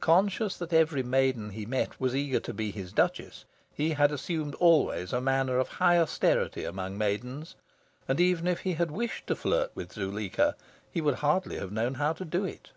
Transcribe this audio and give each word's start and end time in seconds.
Conscious 0.00 0.54
that 0.58 0.74
every 0.74 1.02
maiden 1.02 1.48
he 1.48 1.64
met 1.64 1.98
was 1.98 2.14
eager 2.14 2.38
to 2.40 2.52
be 2.52 2.70
his 2.70 2.92
Duchess, 2.92 3.46
he 3.72 3.92
had 3.92 4.12
assumed 4.12 4.54
always 4.56 5.14
a 5.14 5.20
manner 5.22 5.58
of 5.58 5.68
high 5.68 5.98
austerity 5.98 6.64
among 6.66 6.98
maidens, 6.98 7.54
and 8.06 8.20
even 8.20 8.46
if 8.46 8.60
he 8.60 8.74
had 8.74 8.90
wished 8.90 9.26
to 9.28 9.34
flirt 9.34 9.70
with 9.74 9.90
Zuleika 9.94 10.56
he 10.90 11.00
would 11.00 11.14
hardly 11.24 11.56
have 11.56 11.72
known 11.72 11.94
how 11.94 12.12
to 12.12 12.24
do 12.26 12.44
it. 12.44 12.70